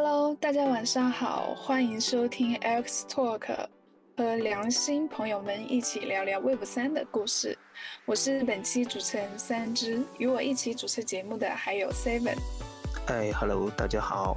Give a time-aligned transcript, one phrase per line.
[0.00, 3.66] Hello，大家晚上好，欢迎收听 X Talk，
[4.16, 7.58] 和良心朋友们一起聊聊 Web 三的故事。
[8.06, 12.36] 我是本期主持人三只，与我一起主持节目的还有 Seven。
[13.08, 14.36] 嗨，Hello，大家好，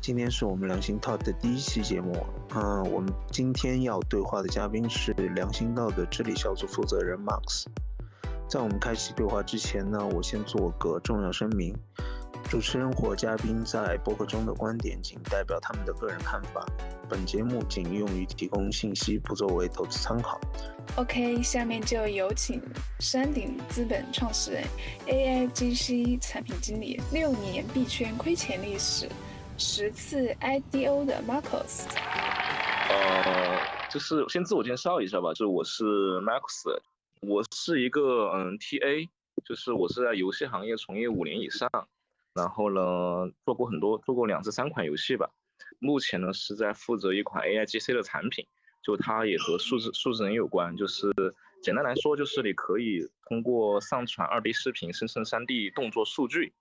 [0.00, 2.12] 今天是我们良心 Talk 的第一期节目。
[2.56, 7.66] 嗯，我们今天要对话的嘉宾是良心道的治理小组负责人 Max。
[8.48, 11.72] 在我们开启对话之前呢，我先做个重要声明。
[12.48, 16.64] 主持人或嘉宾在播客中的观点仅代表他们的个人看法，
[17.08, 20.40] 本节目仅用于提供信息，不作为投资参考。
[20.94, 22.62] OK，下面就有请
[23.00, 24.64] 山顶资本创始人、
[25.06, 29.08] AIGC 产品经理、六年币圈亏钱历史、
[29.58, 31.86] 十次 IDO 的 Marcus。
[32.88, 33.58] 呃，
[33.90, 35.84] 就是先自我介绍一下吧，就我是
[36.20, 36.78] Max，
[37.22, 39.08] 我是一个嗯 TA，
[39.44, 41.68] 就是我是在游戏行业从业五年以上。
[42.36, 45.30] 然后呢，做过很多，做过两至三款游戏吧。
[45.78, 48.46] 目前呢是在负责一款 AIGC 的产品，
[48.82, 50.76] 就它也和数字数字人有关。
[50.76, 51.10] 就是
[51.62, 56.52] 简单来说，就是你可以通过上传 2D 视频生成 3D 动作数据，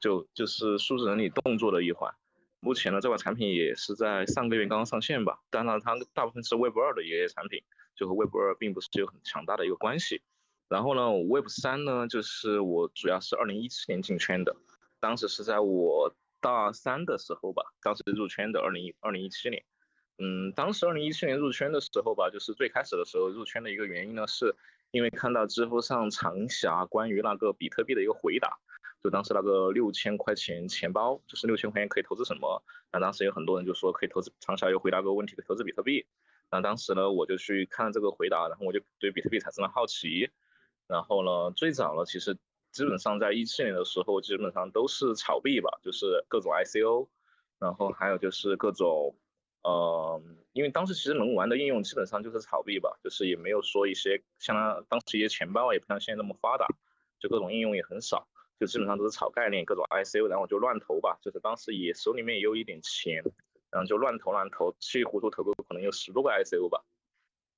[0.00, 2.12] 就就是数字人里动作的一环。
[2.58, 5.38] 目前呢，这款产品也是在上个月刚刚上线吧。
[5.50, 7.62] 当然，它大部分是 Web 二的一些产品，
[7.94, 10.22] 就和 Web 二并不是有很强大的一个关系。
[10.68, 14.56] 然后呢，Web 三呢，就是我主要是2017年进圈的。
[15.00, 19.64] 当时是在我大三的时候吧，当时入圈的二零一二零一七年，
[20.18, 24.54] 嗯，当时二零一七年入圈的时候吧，就是最开始的时候入圈的一个原因呢，是
[24.90, 28.58] 因为看到知乎上长霞关于那个比特币的一个回答，
[29.02, 32.62] 就当时那个六千块钱钱包，就是六千块钱可以投资什么？
[32.92, 36.06] 那当时有很多人就说可以投资，长霞又回答个问题，可以投资比特币。
[36.50, 40.30] 那当时呢，我就去看了这个回答，然后我就对比特币产生了好奇，
[40.86, 42.36] 然后呢，最早呢，其实。
[42.72, 47.08] 基本上在一七年的时候，基本上都是炒币吧，就是各种 ICO，
[47.58, 49.16] 然后还有就是各种，
[49.62, 56.66] 呃，因为当时其实能玩的应用基本上就是炒币吧，就是也没有说一些像当时一些钱包啊也不像现在那么发达，
[57.18, 58.28] 就各种应用也很少，
[58.58, 63.22] 就基本上都是炒概念，各种 ICO，然后就乱投吧，就是当时也手里面也有一点钱，
[63.70, 66.84] 然后就乱投乱投，稀里糊涂投个可能有十多个 ICO 吧，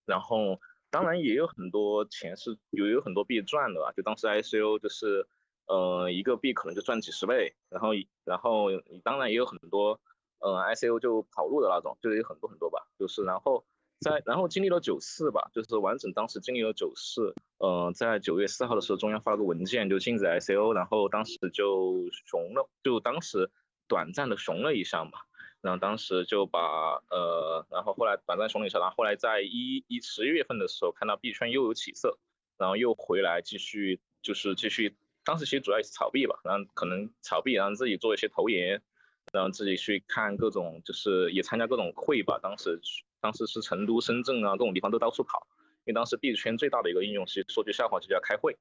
[0.06, 0.60] 然后。
[0.92, 5.26] 当然也有很多钱是有有很多币赚的吧，就当时 ICO 就是，
[5.66, 7.92] 呃，一个币可能就赚几十倍，然后
[8.24, 8.66] 然后
[9.02, 9.98] 当然也有很多，
[10.38, 13.64] 呃，ICO 就跑路的那种，就是有很多很多吧，就是然后
[14.00, 23.50] 在然后经历了九四吧，就是完整当时经历了九四，呃，在九月四号的时候，中央发个文件就禁止 ICO，然后当时就熊了，就当时
[23.88, 25.12] 短暂的熊了一下嘛。
[25.62, 32.18] 然后当时就把呃，然后后来短暂熊了一下，然后后来在一一十一月份的时候，看到币圈又有起色，
[32.58, 38.82] 然后又回来继续就是继续，当时其实主要也是炒币吧，然后可能炒币，然后自己做一些投研，
[39.32, 42.80] 然后自己去看各种就是也参加各种会吧，当时
[43.20, 45.46] 当时是成都、深圳啊各种地方都到处跑，
[45.84, 48.56] 因为当时币圈最大的一个应用，其实说句笑话就叫开会，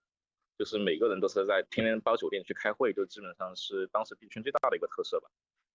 [0.60, 5.28] 就是每个人都是在天天包酒店去开会，就基本上是当时币圈最大的一个特色吧。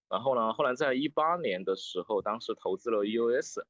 [0.08, 3.62] 然后呢，后来在一八年的时候，当时投资了 EOS，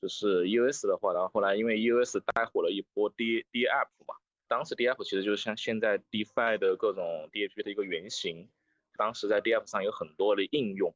[0.00, 4.14] 就是 EOS 的话，然后后来因为 EOS 带火了一波 D DApp 嘛，
[4.48, 8.48] 当时 DApp 其实就是像现在 DeFi 的各种 D A P 的一个原型，
[8.96, 10.94] 当时在 DApp 上有很多的应用，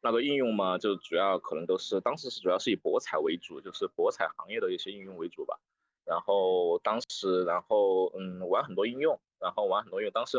[0.00, 5.60] 那个应用嘛，就主要可能都是当时是主要是以博彩为主，就是博彩行业的一些应用为主吧。
[6.06, 10.38] 然后当时，然后嗯，玩很多应用，然后玩很多应用，当时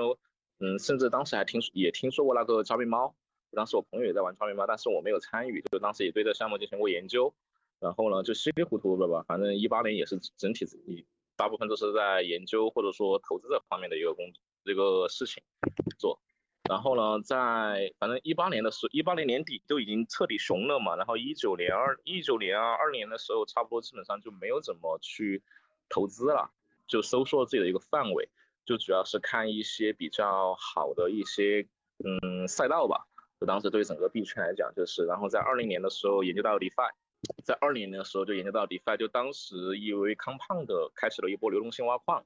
[0.60, 3.16] 嗯，甚至当时还听也听说过那个招币猫。
[3.52, 7.34] 当时我朋友也在玩超面包，但是我没有参与，就当时也对这项目进行过研究，
[7.80, 10.66] 然后呢就稀里糊涂的吧，反正一八年也是整体
[11.38, 14.32] 大部分都是在研究或者说投资这方面的一个工
[14.64, 15.44] 这个事情
[15.98, 16.20] 做，
[16.70, 25.44] 然后呢在反正一八年的时候，一八年年底就已经彻底熊了嘛，然后一九年二一九年啊二年的时候，差不多基本上就没有怎么去
[25.90, 26.52] 投资了，
[26.88, 28.30] 就收缩自己的一个范围，
[28.66, 31.68] 就主要是看一些比较好的一些
[32.04, 33.06] 嗯赛道吧。
[33.40, 36.90] 就当时对整个币圈来讲，就是，然后在二零年的时候研究到 DeFi，
[37.44, 42.26] 在二零年的时候就研究到 DeFi，就当时因为 Compound 开始了一波流动性挖矿，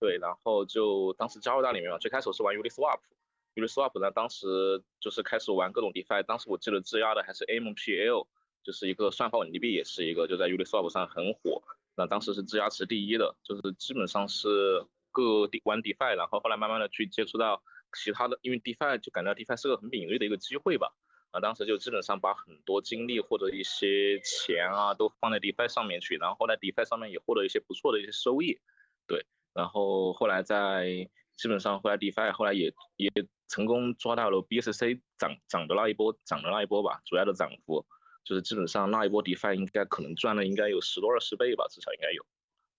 [0.00, 8.26] 对，然后就当时加入到里面嘛，最开始是玩 Uniswap，Uniswap 呢，当时就是开始玩各种 DeFi，当时我记得质押的还是 MPL，
[8.64, 11.62] 就是一个算法稳定币，也是一个就在 Uniswap 上很火，
[11.94, 17.62] 那当时是质押池第一的，就是基本上是各地玩 DeFi，然后后来慢慢的去接触到。
[17.92, 20.92] 其他的，因为 DeFi 就感觉到 DeFi 是个很敏锐的一个机会吧，
[21.30, 28.58] 啊，当时就基本上把很多精力或者一些钱啊都放在 DeFi 上面去，然后后来 DeFi 上面也获得一些不错的一些收益，
[29.06, 33.10] 对，然后后来在基本上后来 DeFi 后来也也
[33.48, 37.86] 成功抓到了 BSC 涨涨的那一波涨的那一波吧，主要的涨幅
[38.24, 42.24] 就是基本上那一波 DeFi 应该可能赚了应该有十多二十倍吧，至少应该有。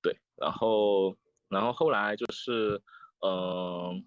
[0.04, 1.16] 对，然后
[1.50, 2.82] 然后后来就是
[3.22, 4.04] 嗯，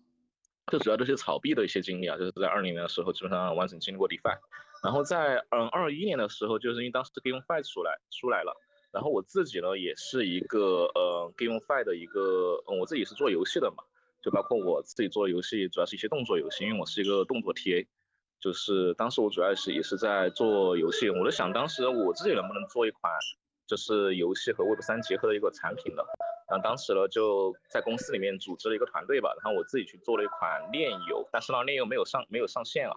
[0.66, 4.38] 这主要都是炒币的一些经历啊，就是在二零年的时候基本上完整经历过 DeFi，
[4.82, 8.54] 然后在嗯二一年的时候，就是因为当时 GameFi 出来出来了。
[8.92, 13.82] 然后我自己呢，也是一个呃 GameFi 的一个，嗯，我自己是做游戏的嘛，
[14.22, 17.86] 就包括我自己做游戏，主要是一些动作游戏，因为我是一个动作 TA，
[18.40, 23.12] 就是当时我主要是也是在做游戏，我在想当时我自己能不能做一款
[23.66, 26.02] 就是游戏和 Web 三结合的一个产品呢？
[26.62, 32.94] 当时呢就在公司里面组织了一个团队吧，然后我自己去做了一款链游，但是呢链游没有上没有上线啊，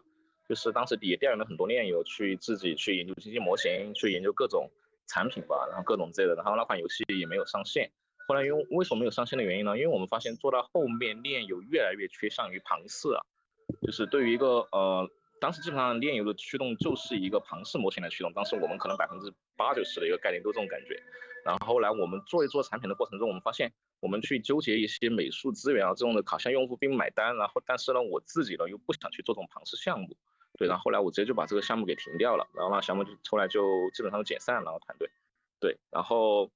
[0.49, 4.69] 就是当时也调研了很多链游去自己去研究经济模型，去研究各种。
[5.09, 7.89] 产品吧，然后各种之类的，然后那款游戏也没有上线。
[8.27, 9.77] 后来因为为什么没有上线的原因呢？
[9.77, 13.23] 因为我们发现做到后面链游越来越趋向于庞氏啊，
[13.83, 15.09] 就是对于一个呃，
[15.39, 18.33] 当时基本上链游的驱动就是一个庞氏模型来驱动。
[18.33, 21.01] 当时我们可能百分之八九十的一个概念都这种感觉。
[21.47, 23.71] 然后后来我们做一做产品的过程中，我们发现
[24.01, 27.37] 我们去纠结一些美术资源啊这种的，好像用户并不买单。
[27.37, 30.17] 然后但是呢，我自己呢又不想去做这种庞氏项目。
[30.57, 35.09] 对，然后后来我直接就把这个项目给停掉了，然后那项目就后来就基本上解散了团队。
[35.61, 36.51] 对，然后，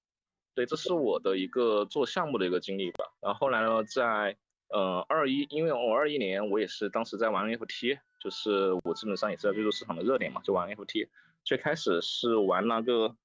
[0.55, 3.13] 对，这是我的一个做项目的一个经历吧。
[3.21, 4.35] 然后后来呢，在
[4.67, 11.07] 呃二一，因为我二一年我也是当时在玩 NFT，就是我基本上也是在追逐市场的热点嘛，就玩 NFT。
[11.43, 13.15] 最开始是玩那个，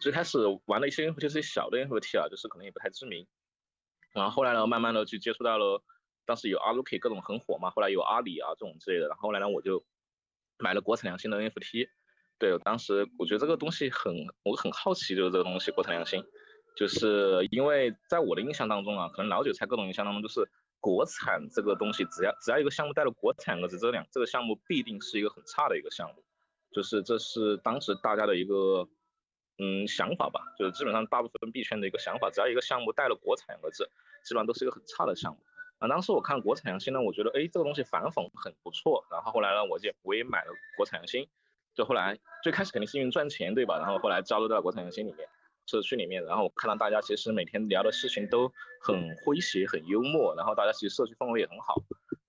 [0.00, 3.26] 最开始玩了一些 NFT 是小的 NFT 啊，就是可能也不太知名。
[4.12, 5.82] 然后后来呢，慢慢的去接触到了。
[6.26, 9.84] 当时有阿鲁 K 各种很火嘛，后来有阿里啊这种之类的，然后后来呢我就
[10.58, 11.88] 买了国产良心的 NFT，
[12.38, 14.14] 对，当时我觉得这个东西很，
[14.44, 16.22] 我很好奇，就是这个东西国产良心，
[16.76, 26.22] 就是因为在我的印象当中啊，可能老韭菜各种印象当中，就是国产这个东西，只要只要一个项目带了国产两个字，这两这个项目必定是一个很差的一个项目，
[26.70, 28.86] 就是这是当时大家的一个
[29.60, 33.90] 嗯想法吧，就是基本上大部分币圈的一个想法，只要一个项目带了国产两个字，
[34.24, 35.38] 基本上都是一个很差的项目。
[35.78, 39.04] 啊，当时我看国产良心呢，我觉得哎，这个东西反讽很不错。
[39.10, 41.28] 然后后来呢，我就我也买了国产良心。
[41.72, 43.78] 就后来最开始肯定是因为赚钱，对吧？
[43.78, 45.28] 然后后来加入到国产良心里面
[45.66, 48.52] 社区里面，然后我看到大家其实每天聊的事情都
[48.82, 51.76] 很诙谐、很幽默，然后大家其实社区氛围也很好。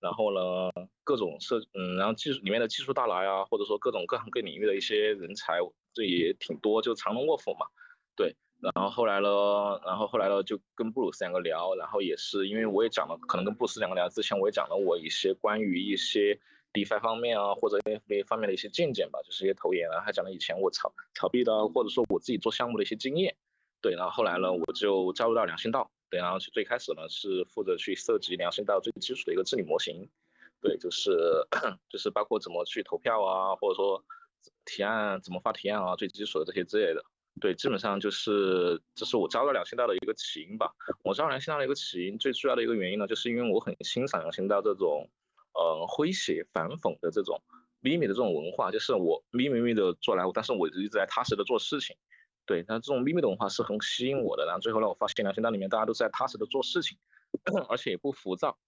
[0.02, 0.70] 然后呢，
[1.04, 5.60] 各种设嗯，然后技术里面的技术大拿呀，或者说各种各行各领域的一些人才，
[5.94, 7.66] 这也挺多，就藏龙卧虎嘛，
[8.16, 8.34] 对。
[8.60, 9.28] 然后后来呢，
[9.84, 16.38] 然后后来呢，就跟布鲁斯两个聊，然后也是因为我也讲了，可能跟布鲁斯两个聊之前，我也讲了我一些关于一些
[16.72, 23.34] DeFi 方面啊，或者 NFT 方面的一些见解吧，就是一些投研啊，还讲了以前我炒炒币的，或者说我自己做项目的一些经验。
[23.80, 30.10] 对，然后后来呢，我就加入到良心道，对，然后最开始呢是负责去设计良心道最基础的一个治理模型，
[30.60, 31.10] 对，就是
[31.88, 34.04] 就是包括怎么去投票啊，或者说
[34.66, 37.02] 提案怎么发提案啊，最基础的这些之类的。
[37.40, 40.70] 对，基本上就是这是我招到良心道的一个起因吧。
[41.02, 45.08] 我招良心道的一个起因，最主要的一个原因呢，就是因为我很欣赏良心道这种，
[45.54, 47.40] 呃，诙谐反讽的这种
[47.80, 48.70] 秘密的这种文化。
[48.70, 51.96] 就是我秘密密的做来，但是我一直在踏实的做事情。
[52.44, 54.44] 对，但这种秘密的文化是很吸引我的。
[54.46, 56.98] 然后最后呢，我发现良心道里面大家都在踏实的做事情，
[57.68, 58.58] 而且也不浮躁。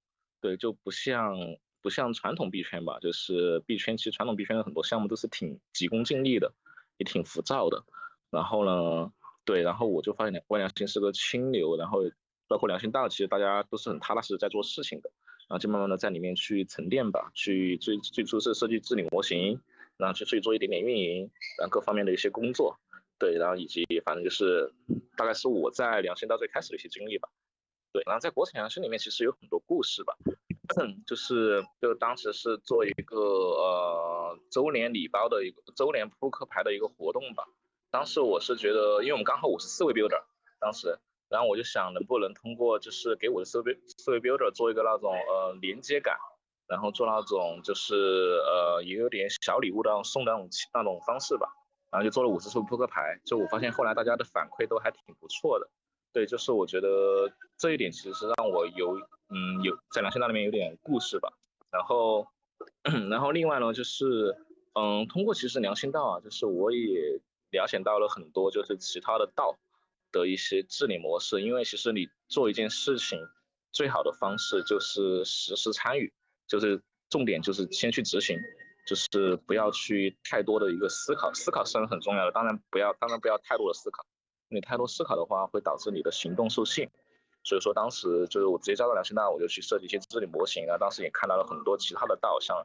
[0.41, 1.37] 对，就不像
[1.83, 6.53] 不像传统币圈吧，就是币圈其实传统币圈的很多项目都是挺急功近利的，
[6.99, 7.85] 也挺浮躁的。
[8.31, 9.13] 然后呢，
[9.45, 12.03] 对，然后我就发现万良心是个清流，然后
[12.47, 15.11] 包括良心道，其实大家都是很踏踏实实在做事情的，
[15.49, 19.61] 然后就慢慢的在里面去沉淀吧，去最最初是设计治理模型，
[19.97, 22.79] 然后去去做一点点运营，然后各方面的一些工作，
[23.19, 24.73] 对，然后以及反正就是
[25.17, 27.29] 大概是我在良心道最开始的一些经历吧，
[27.93, 30.17] 对，然后在国产良心里面其实有很多故事吧，
[31.07, 37.45] 就是就当时是做一个呃周年礼包的一个周年扑克牌的一个活动吧。
[37.91, 40.25] 当时我是觉得，因为我们刚好五十四位 builder，
[40.59, 46.19] 当时，然后我就想能不能通过就是给我的四位四位 builder 做一个那种呃连接感，
[46.67, 51.53] 然后做那种就是呃也有点小礼物的送的那种那种方式吧，
[51.95, 55.71] 然后就做了五十副扑克牌，就我发现后来大家的反馈都还挺不错的，
[56.13, 58.97] 对，就是我觉得这一点其实是让我有
[59.29, 61.33] 嗯有在良心道里面有点故事吧，
[61.71, 62.27] 然后
[63.09, 64.37] 然后另外呢就是
[64.75, 67.21] 嗯通过其实良心道啊，就是我也。
[67.51, 69.57] 了解到了很多，就是其他的道
[70.11, 71.41] 的一些治理模式。
[71.41, 73.17] 因为其实你做一件事情，
[73.71, 76.13] 最好的方式就是实时参与，
[76.49, 78.37] 就是重点就是先去执行，
[78.85, 81.33] 就是不要去太多的一个思考。
[81.33, 84.05] 思考是很重要的，当然不要，当然不要太多的思考。
[84.49, 86.91] 你太多思考的话，会导致你的行动受限。
[87.43, 90.79] 所以说当时就是我直接加到良心大，我就去设计一些治理模型啊。
[90.79, 92.57] 当时也看到了很多其他的道，像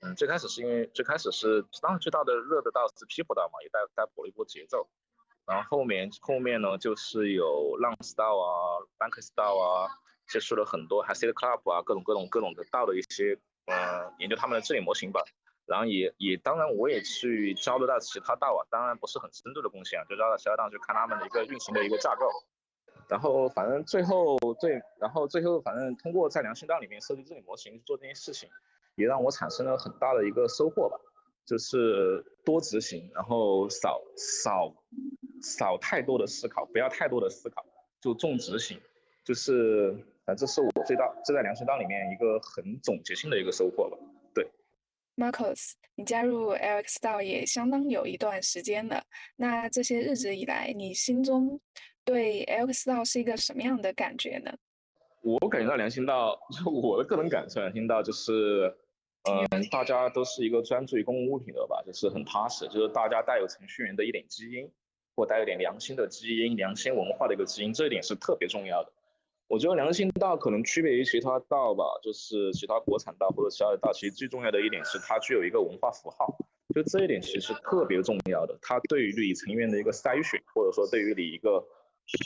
[0.00, 4.88] 嗯，最开始是因为最开始是当时最大的热的道是 People 道嘛，也带带火了一波节奏。
[5.44, 9.90] 然后后面后面呢，就是有浪石道啊，bank style 啊，
[10.28, 15.20] 接触了很多 Hasid Club 啊，各种各种各种的道的一些嗯，研究他们的治理模型吧。
[15.66, 22.26] 然后也也当然我也去交流到其他道啊，当然不是很深度的贡献啊，就交到其他道去看他们的一个运行的一个架构。
[23.08, 28.48] 然后反正最后最，然后最后反正通过在良心道里面设计治理模型做这件事情，
[28.94, 30.96] 也让我产生了很大的一个收获吧，
[31.44, 34.72] 就是多执行，然后少少
[35.42, 37.64] 少太多的思考，不要太多的思考，
[38.00, 38.80] 就重执行，
[39.24, 39.92] 就是
[40.24, 43.98] 反正这是我最大这在良心道里面一个很总结性的一个收获吧。
[45.16, 49.02] 对，Marcus，你加入 LX 道也相当有一段时间了，
[49.36, 51.60] 那这些日子以来，你心中。
[52.04, 54.52] 对 LX 道是一个什么样的感觉呢？
[55.22, 58.74] 我感觉到良心道， 就我的个人感受，良心道就是，
[59.30, 64.68] 嗯，大家都是一个专注于公共物品的吧，就是很踏实，就是大家带有程序员的一点基因，
[65.14, 68.92] 或带有点良心的基因、良心文化的一个基因，这一点是特别重要的。
[69.52, 76.34] 我觉得良心道可能区别于其他道吧，就是其他国产道或者其他的道，其实最重要的一点是它具有一个文化符号，
[76.74, 78.58] 就这一点其实特别重要的。
[78.62, 81.62] 它对于你成员的一个筛选，或者说对于你一个。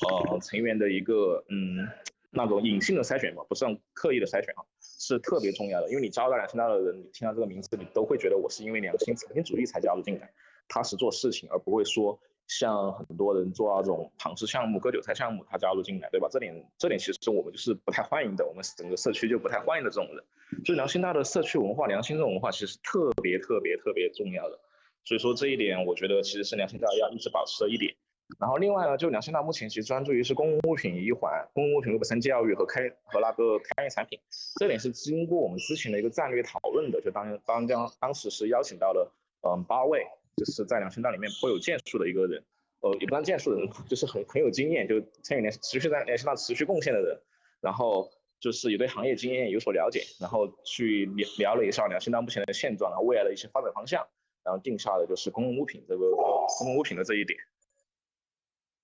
[0.08, 1.86] 呃，成员的一个嗯，
[2.30, 5.90] 那种隐性的筛选吧，不是很刻意的筛选啊，是特别重要的。
[5.90, 10.32] 因为你招到良心道的人，你听到这个名字，你都会觉得我是因为良心、诚信主义才加入进来，
[10.66, 12.18] 踏实做事情，而不会说
[12.48, 16.28] 像很多人做那种庞氏项目、割韭菜项目，他加入进来，对吧？
[16.30, 20.24] 这点这点其实我们就是不太欢迎的，我们整个社区就不太欢迎的这种人。
[20.64, 24.58] 就良心大的社区文化，良心这种文化其实特别特别特别重要的。
[25.04, 27.94] 所以说这一点，我觉得其实是良心大要一直保持的一点。
[28.40, 34.18] 然后另外呢，就良心大目前其实专注于是公共物品一环、公共物品六百三教育和开和那个开业产品，
[34.58, 37.00] 这点是经过我们之前的一个战略讨论的。
[37.00, 39.12] 就当当将当时是邀请到了
[39.42, 40.04] 嗯八位，
[40.36, 42.44] 就是在良心大里面颇有建树的一个人，
[42.80, 47.18] 呃也不算建树的人，就是很很有经验，就参与联持续在良心大持续贡献的人，
[47.60, 54.06] 然后就是也对行业经验有所了解，然后去聊聊了一下良心大目前的现状，然后未来的一些发展方向，
[54.44, 56.10] 然后定下的就是公共物品这个
[56.58, 57.38] 公共物品的这一点。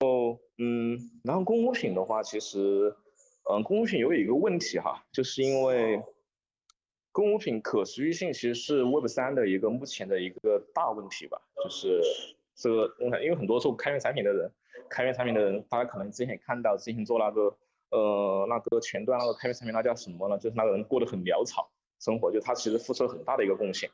[0.00, 2.96] 哦，嗯，然后公共物品的话，其实，
[3.50, 6.02] 嗯，公共物品有一个问题哈，就是因为
[7.12, 12.00] 公物品可持续性其实是 Web 三的一个目前的一个大问题吧，就是
[12.54, 14.50] 这个，因为很多做开源产品的人，
[14.88, 17.54] 开源产品的人，大家可能之前也看到，之前做那个，
[17.90, 20.38] 呃，那个前端那个开源产品，那叫什么呢？
[20.38, 23.90] 就是那个人过得很潦草生活，就他其实付出了很大的一个贡献。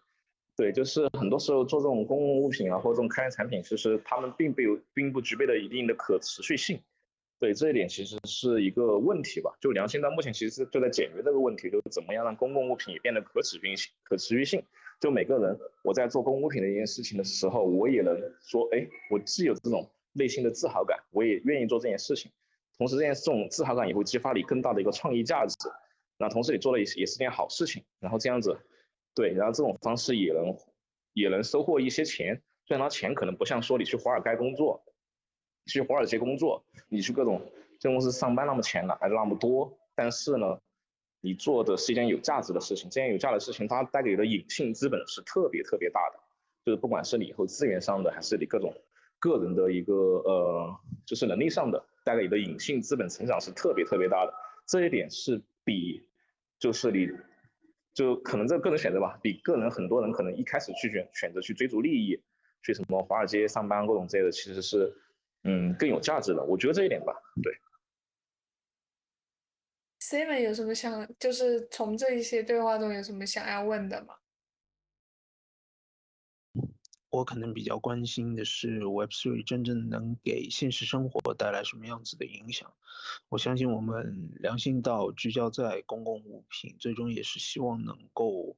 [0.57, 6.81] 对，就是很多时候做这种公共物品啊，或者这种开源产品，其实他们并不有，并不具备了一定的可持续性。
[7.39, 9.57] 对这一点，其实是一个问题吧。
[9.61, 14.63] 就良心到目前其实就在解决这个问题，就是怎么样让公共物品也变得可持续性、可持续性。
[15.01, 22.31] 就每个人我在做公共物品的一件事情的时候，我也能说，哎，我既有这种内心的自豪感，我也愿意做这件事情。
[22.77, 25.55] 同时，这件这种自豪感也会激发你更大的一个创意价值。
[26.19, 27.85] 那同时你做了也是也是件好事情。
[28.01, 28.59] 然后这样子。
[29.15, 30.57] 对，然后这种方式也能
[31.13, 34.81] 也能收获一些钱，虽然他钱可能不像说你去华尔街工作，
[35.69, 37.41] 去华尔街工作，你去各种
[37.79, 40.59] 这公司上班那么钱来的那么多，但是呢，
[41.21, 46.19] 你做的是一件有价值的事情，这件有价值的事情它带给你的隐性资本是特别特别大的，
[46.65, 48.75] 就是不管是你以后资源上的，还是你各种
[49.21, 54.35] 个人的一个呃，就是能力上的，带给你的隐性资本成长是特别特别大的，
[54.67, 56.09] 这一点是比
[56.59, 57.09] 就是你。
[57.95, 62.23] 就可能这个人选择吧，比个人很多人可能一开始去选选择去追逐利益，
[62.63, 64.95] 去什么华尔街上班各种之类的，其实是
[65.45, 66.45] 嗯更有价值了。
[66.45, 67.53] 我觉得这一点吧，对。
[70.01, 74.15] Simon 有什么想，就是从这一些对话中有什么想要问的吗？
[77.11, 82.73] 我可能比较关心的是 Web3 真正能给现实生活带来什么样子的影响。
[83.31, 88.57] 我相信我们良心道聚焦在公共物品，最终也是希望能够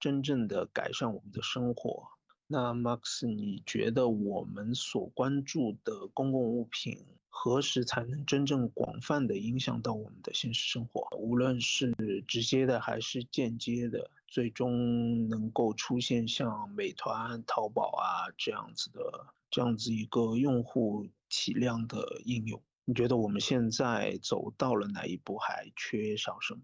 [0.00, 2.08] 真正的改善我们的生活。
[2.52, 11.08] 那 Max，你觉得我们所关注的公共物品何时才能真正广泛的影响到我们的现实生活？
[11.16, 11.94] 无论是
[12.28, 14.10] 直接的还是间接的？
[14.26, 19.00] 最终能够出现像美团、淘宝啊这样子的
[19.50, 26.60] 这样子一个用户体量的应用，你觉得我们现在走到了哪一步，还缺少什么？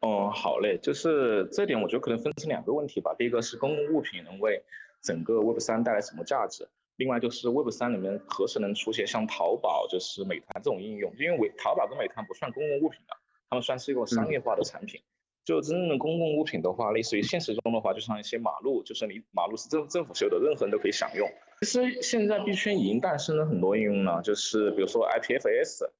[0.00, 3.14] 哦，好嘞，就是这点，我觉得可能分成两个问题吧。
[3.18, 4.62] 第一个是公共物品能为
[5.02, 6.66] 整个 Web 三带来什么价值？
[6.96, 11.12] 另外就是 Web 三里面何时能出现像淘宝、就是美团这种应用？
[11.18, 13.14] 因为淘宝跟美团不算公共物品的，
[13.50, 15.00] 他们算是一个商业化的产品。
[15.44, 21.28] 就真正的公共物品的话，类似于现实中的话，就像一些马路，就是你马路是政政府修的，任何人都可以享用。
[21.60, 25.90] 其实现在币圈已经诞生了很多应用了，就是比如说 IPFS，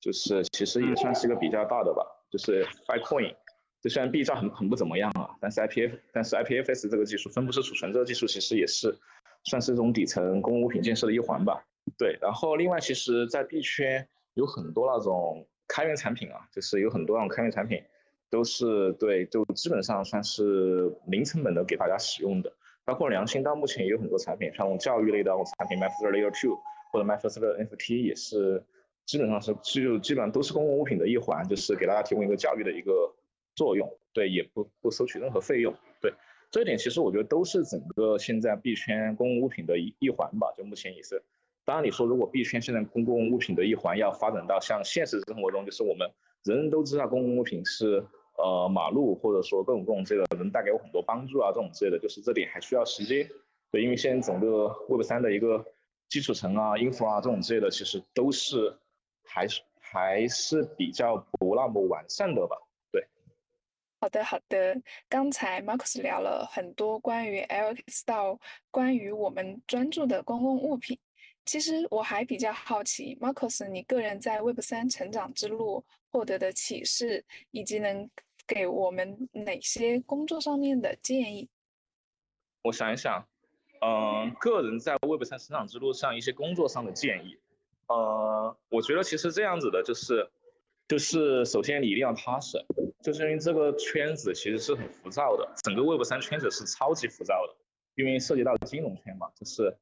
[0.00, 3.34] 就是其实也算是一个比较大的吧，就是 Filecoin。
[3.84, 8.96] 就虽然币价很很不怎么样啊，但是 IPF 但是 IPFS 这个技术，分布式储存这个技术，其实也是
[9.44, 11.62] 算是这种底层公共物品建设的一环吧。
[11.98, 17.82] 对，然后另外其实，在币圈有很多那种开源产品啊，就是有很多那种开源产品，
[18.30, 22.50] 都是对，就基本上算是零成本的给大家使用的。
[22.86, 26.58] 包括良心到目前也有很多产品，像那种教育类的那种产品 m y f i r Layer Two
[26.90, 28.64] 或者 m y f i r NFT 也是
[29.04, 33.14] 基本上是就基本上都是公共物品的一环，就是给大家提供一个教育的一个。
[33.54, 36.12] 作用对，也不不收取任何费用，对
[36.50, 40.52] 这一点其实我觉得都是整个现在币圈公共物品的一一环吧。
[40.56, 41.22] 就目前也是，
[41.64, 46.08] 当然你说如果币圈现在公共物品的一环要发展到像现实生活中，就是我们
[46.44, 48.06] 人人都知道公共物品是
[48.36, 53.28] 呃马路或者说各种各种这个能带给我很多帮助啊这种之类的，就是这点还需要时间。
[53.72, 55.64] 对，因为现在整个 Web 三的一个
[56.08, 58.76] 基础层啊、infra 啊这种之类的，其实都是
[59.24, 62.56] 还是还是比较不那么完善的吧。
[64.04, 64.78] 好的，好的。
[65.08, 68.38] 刚才 Marcus 聊了很多关于 LX 到
[68.70, 70.98] 关于我们专注的公共物品。
[71.46, 78.10] 其实我还比较好奇，Marcus，你个人在 Web 三成长之路获得的启示，以及能
[78.46, 81.48] 给我们哪些工作上面的建议？
[82.60, 83.26] 我想一想，
[83.80, 87.38] 嗯，个人在 Web 三成长之路上一些工作上的建议，
[87.86, 90.30] 呃，我觉得其实这样子的，就是。
[90.86, 92.62] 就是首先你一定要踏实，
[93.04, 97.54] 就是因为这个圈子其实是很浮躁的，整个 Web 三圈子是超级浮躁的，
[97.96, 99.76] 因为涉及到金融圈嘛，就是，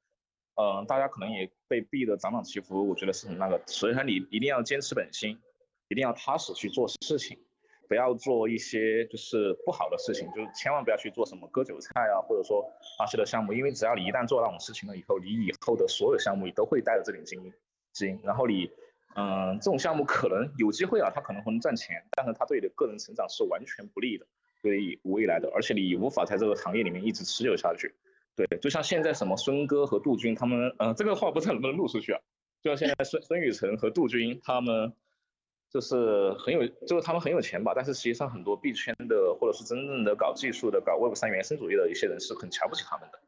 [0.56, 5.38] 嗯，大家可能也被逼得涨涨起伏，我觉得是很那个，所以说你一定要坚持本心，
[5.86, 7.38] 一定要踏实去做事情，
[7.88, 17.52] 不要做一些就是不好的事情，就是千万不要去做什么割韭菜啊，或者说垃圾的项目，因为只要你一旦做那种事情了以后，你以后的所有项目你都会带着这点金
[17.92, 18.68] 金，然后你。
[19.14, 24.26] 嗯，这种项目可能有机会啊，它可能会能赚钱，但是它对你的个人成长是完全不利的，
[24.62, 27.94] 对未来的，而且你无法在这个行业里面一直持久下去。
[28.34, 32.20] 对，就像现在什么孙哥和杜军他们，呃，这个话不知道能不能录出去啊？
[32.62, 34.94] 就像现在孙孙宇晨和杜军他们，
[35.70, 43.20] 就是很有，就是他们很有钱吧，但是实际上很多币圈的或者是真正的搞技术的、搞 Web 三原生主义的一些人是很瞧不起他们的。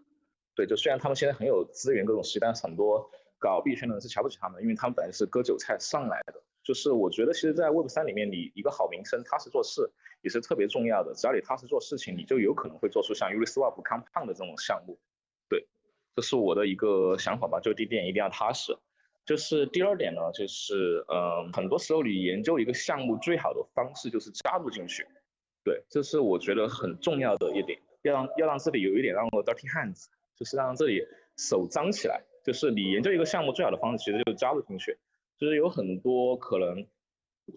[0.54, 3.10] 对，就虽然他们现在很有资源各种西，但是很多。
[3.44, 6.42] 搞币圈的人是瞧不起他们，因为他们本来是割韭菜上来的。
[6.62, 9.90] 就是我觉得，其实，在 Web 三里面，你一个好名声、踏实做事
[10.22, 11.12] 也是特别重要的。
[11.12, 14.98] 只要你踏实做事情，你就有可能会做出像 Uniswap、Compound 的这种项目。
[15.50, 15.66] 对，
[16.16, 17.60] 这是我的一个想法吧。
[17.60, 18.74] 就第一点，一定要踏实。
[19.26, 25.06] 就是第二点呢，就是嗯，很多时候你研究一个项目最好的方式就是加入进去。
[25.64, 32.22] 对，这是我觉得很重要的一点，要让要让这里有一点让我 dirty hands，就是让这里手脏起来。
[32.44, 34.96] 就是你研究一个项目最好的方式，其实就是加入进去。
[35.36, 36.86] 就是有很多可能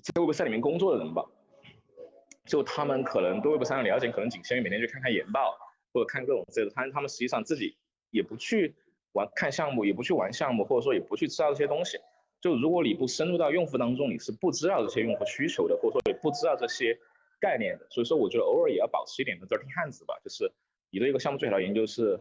[0.02, 1.24] 在 Web 三里面工作的人吧，
[2.46, 5.56] 就他们可能对 Web 三的了解，可能仅限于每天去看看研报
[5.94, 6.74] 或者看各种之类的。
[6.76, 7.78] 但是他们实际上自己
[8.10, 8.76] 也不去
[9.12, 12.00] 玩看项目，也不去玩项目，或者说也不去知道这些东西。
[12.42, 16.98] 就如果你不深入到用户当中，你是不知道这些用户需求的，或者说也不知道这些
[17.40, 17.86] 概念的。
[17.90, 20.18] 所以说，我觉得偶尔也要保持一点的 dirty hands 吧。
[20.24, 20.52] 就是
[20.90, 22.20] 你对一个项目最好的研究是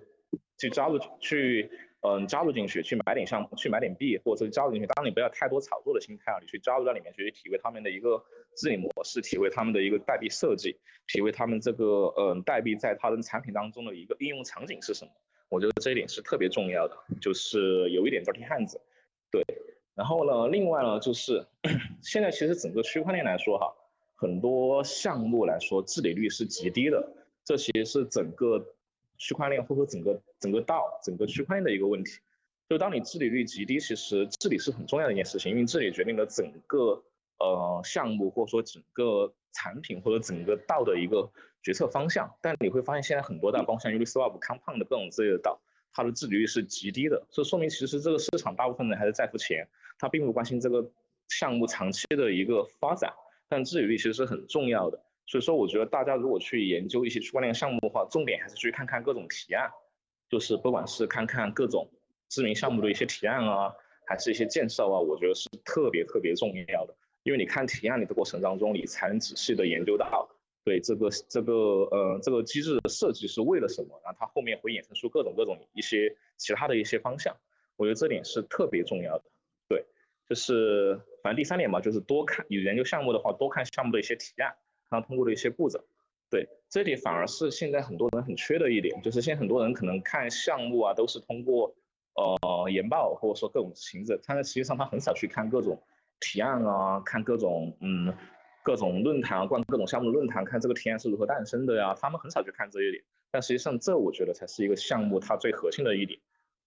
[0.59, 1.71] 去加入去。
[2.03, 4.87] 嗯，加入进去，去买点项目，去买点币，或者是加入进去。
[4.87, 8.23] 当然，你不要太多炒作的心态啊，你去加入到里面去，体会他们的一个
[8.55, 10.77] 治理模式，体会他们的一个代币设计，
[11.09, 15.11] 体会他们这个嗯代币在它的产品当中的一个应用场景是什么。
[15.49, 18.81] 我觉得这一点是特别重要的，就是有一点钢铁汉子。
[19.33, 19.43] 对，
[19.97, 21.45] 然后呢，另外呢，就是
[22.03, 23.75] 现在其实整个区块链来说哈，
[24.15, 27.13] 很多项目来说治理率是极低的，
[27.45, 28.65] 这其实是整个。
[29.19, 32.19] 区块链或者整个整个道整个区块链的一个问题，
[32.69, 37.03] 就当你治理率极低，其实治理是很重要的一件事情，因为治理决定了整个
[37.39, 41.31] 呃项目或者说整个产品或者整个道的一个
[41.63, 42.31] 决策方向。
[42.41, 45.61] 但你会发现现在很多道，包括像 Uniswap、Compound 的各种之类的道，
[45.93, 49.67] 它的治理率是极低的，这说明其实这个市场大部分人还是在乎钱，
[49.99, 50.91] 他并不关心这个
[51.29, 53.13] 项目长期的一个发展，
[53.49, 55.01] 但治理率其实是很重要的。
[55.27, 59.69] 所以说，我觉得大家如果去研究一些区块链项目的话，重点还是去看看各种提案，
[60.29, 61.91] 就是不管是看看各种
[62.29, 63.75] 知名项目的一些提案啊，
[64.07, 66.95] 还是一些介绍啊，我觉得是特别特别重要的。
[67.25, 70.29] 因为你看提案的过程当中，你才能仔细的研究到，
[70.65, 71.53] 对这个这个
[71.91, 77.37] 呃这个机制的设计是为了什么，然后它后面会衍生出各种各种一些其他的一些方向。
[77.75, 79.25] 我觉得这点是特别重要的。
[79.69, 79.85] 对，
[80.29, 84.55] 就是反正第三点嘛，就是多看有研究项目的话，多看项目的一些提案，
[84.91, 85.79] 他通过的一些步骤。
[86.29, 91.75] 对，这里反而是现在很多人很缺的一点，就是现在很多人可能看项目啊，都是通过
[92.15, 95.81] 呃研报或者说各种形式，但是实际上他很少去看各种
[96.19, 98.13] 提案啊，看各种嗯
[98.65, 103.05] 各种论坛啊，逛各种项目的论坛，看这个提案是如何诞生的呀，他们很少去看这一点。
[103.31, 106.19] 但实际上，这我觉得才是一个项目它最核心的一点。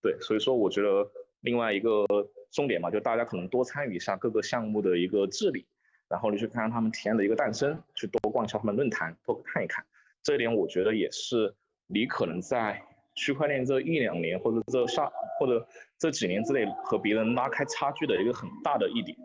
[0.02, 2.06] 对，所以说我觉得另外一个
[2.52, 5.66] 重点嘛，就大家可能多参与一下各个项目的一个治理。
[6.10, 9.86] 然后你去看看他们体验的一个诞生，去多逛一下他们论坛，多看一看，
[10.24, 11.54] 这一点我觉得也是
[11.88, 12.82] 你可能在
[13.16, 15.66] 区块链这一两年或者这上或者
[15.98, 19.16] 这几年之内和别人拉开差距的一个很大的一点。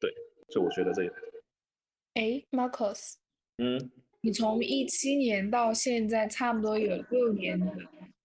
[0.00, 0.12] 对，
[0.48, 1.04] 所以我觉得这。
[2.14, 3.14] 哎，Marcus，
[3.58, 7.72] 嗯，你从一七年到现在差不多有六年的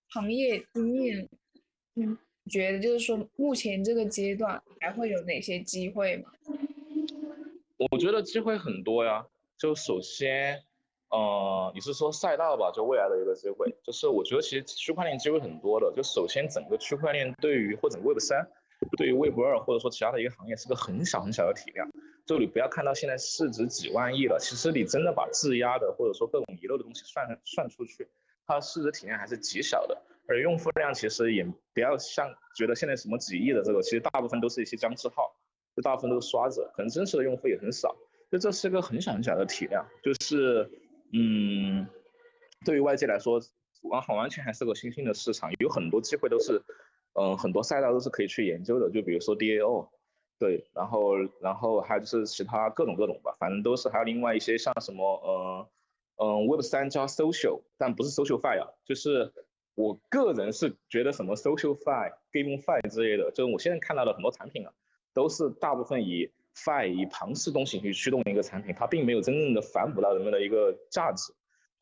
[0.09, 1.27] 行业经验，
[1.95, 2.17] 嗯，
[2.49, 6.31] 觉得就是说目前这个阶段还会有哪些机会吗？
[7.79, 9.25] 我觉得机会很多呀，
[9.57, 10.61] 就首先，
[11.11, 12.69] 呃，你是说赛道吧？
[12.75, 15.89] 就未来的一个机会，就是我觉得其实区块链机会很多的。
[15.95, 18.45] 就首先整个区块链对于或者 Web 三，
[18.97, 21.89] 对于 Web 二或者说其他的一个行业是个很小很小的体量。
[22.25, 28.05] 就你不要看到现在市值几万亿了，其实你真的把质押的或者说各种遗漏的东西算算出去，
[28.45, 29.97] 它的市值体量还是极小的。
[30.27, 35.33] 而用户量其实也不要像觉得现在什么几亿的这个，其实大部分都是一些僵尸号。
[35.81, 37.95] 大部分都是刷子，可能真实的用户也很少，
[38.31, 40.69] 就这是个很小很小的体量，就是，
[41.13, 41.87] 嗯，
[42.65, 43.41] 对于外界来说，
[43.83, 46.61] 完完全还是个新兴的市场，有很多机会都是，
[47.13, 49.87] 嗯，很多赛道都是可以去研究的，就比如说 DAO，
[50.37, 55.69] 对，然后然后还有就是其他各种各种吧，反正都是，还有另外一些像什么，呃，
[56.17, 59.31] 嗯，Web 三加 Social，但不是 Social Fi 啊，就是
[59.75, 64.73] 我个人是觉得什么 Social Fi、Game Fi 之类的，就是我现在看到的很多产品啊。
[65.13, 71.33] 都是大部分以 Fi 以庞氏东西去驱动一个产品，它并没有真正的反哺到人们的一个价值，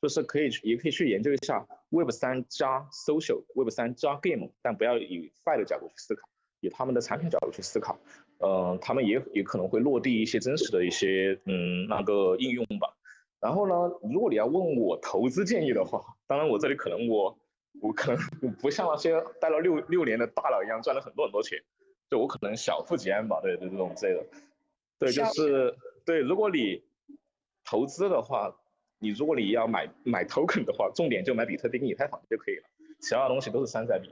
[0.02, 6.28] 就是可以也可以去研究一下 Web 三加 Social，Web 三加 Game，但不要以 Fi 的角度去思考，
[6.60, 8.00] 以他们的产品角度去思考，
[8.40, 12.94] 嗯，他们也也可能会落地一些真实的一些嗯那个应用吧。
[13.40, 17.38] 然后呢，如果你要问我投资建议的话，当然我这里可能我
[17.82, 21.60] 我可能不像那些待了六六年的大佬一样赚了很多很多钱。
[22.10, 24.26] 就我可能小富即安吧，对对这种之类的，
[25.00, 26.20] 对就是对。
[26.20, 26.84] 如果你
[27.64, 28.56] 投资的话，
[29.00, 32.64] 你如果你要买买 token 的话，重点就买比特币跟、以太坊就可以了，
[33.02, 34.10] 其他的东西都是山寨币。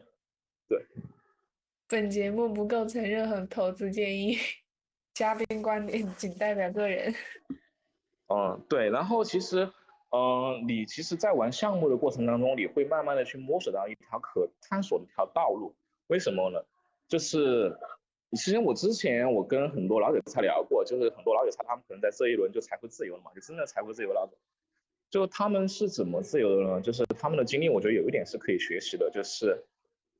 [0.67, 0.85] 对。
[1.87, 4.37] 本节目不构成任何投资建议，
[5.13, 7.13] 嘉宾观点仅代表个人。
[8.27, 8.89] 嗯，对。
[8.89, 9.71] 然后其实，
[10.09, 15.75] 嗯，你其实，在玩项目的过程当中，你会慢慢的去摸索到一条可探索的一条道路。
[16.07, 16.65] 为什么呢？
[17.07, 17.75] 就是，
[18.31, 24.37] 其实我之前我跟很多老韭菜聊过，就是很多老韭菜他们可能在这一轮就财富自由了嘛，就真的财富自由那种。
[25.11, 26.81] 就他们是怎么自由的呢？
[26.81, 29.63] 就是他们的经历，我觉得有一点是可以学习的，就是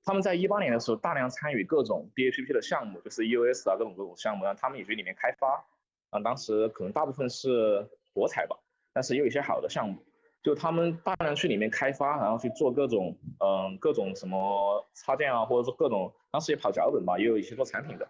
[0.04, 5.65] 他们在一八年的时候大量参与各种 DAPP 的项目，就是 EOS 啊各种各种项目，然后他们也去里面开发。
[6.12, 8.56] 啊，当时可能大部分是博彩吧，
[8.93, 10.02] 但是也有一些好的项目。
[10.45, 18.08] 就他们大量去里面开发，然后去做各种嗯各种什么插件啊，或者说各种当时也跑脚本吧，也有一些做产品的。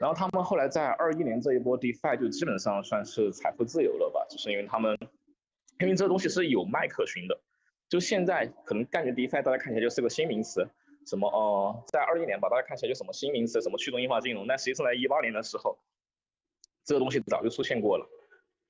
[0.00, 4.98] 然后他们后来在二一年这一波 DeFi 就基本上算是财富自由了吧，就是因为他们
[5.78, 7.38] 因为这个东西是有脉可循的。
[7.90, 10.66] 就现在可能感觉 DeFi 大家看起来就是个新名词，
[11.06, 15.76] 什么哦在二一年吧，大家看起来就什么新名词，什么去中心化金融，但实际上在一八年的时候，
[16.82, 18.06] 这个东西早就出现过了。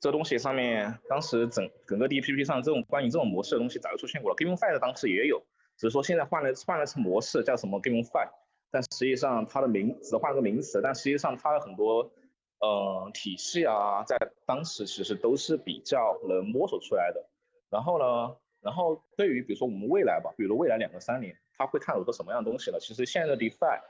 [0.05, 5.43] 这东西上面，当时整整个 DPP 上这种关于这种模式的东西早就出现过了，GameFi 当时也有，
[5.79, 8.29] 只是说现在换了换了层模式，叫什么 GameFi，
[8.71, 12.13] 但实际上它的名只换了个名词，但实际上它的很多
[12.61, 14.15] 呃体系啊，在
[14.45, 17.27] 当时其实都是比较能摸索出来的。
[17.71, 22.79] 然后呢，然后对于比如说我们未来吧，比如未来两个三年，它会探索个什么样的东西呢？
[22.79, 23.81] 其实现在的 DeFi，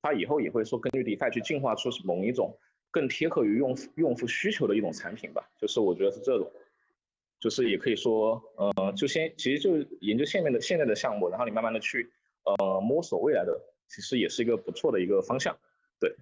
[0.00, 2.56] 它以后也会说根据 DeFi 去进化出某一种。
[2.94, 6.48] 更贴合于用用户需求的一种产品吧，就是我觉得是这种，
[7.40, 12.08] 就是也可以说，呃，就先其实就研究现面的现在的项目，然后你慢慢的去，
[12.44, 15.58] 呃，摸索未来的，其实也是一个不错的一个方向，
[15.98, 16.14] 对。